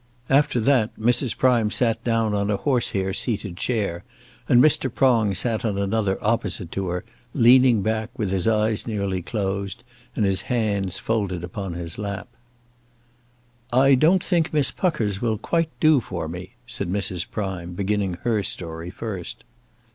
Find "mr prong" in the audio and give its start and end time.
4.59-5.35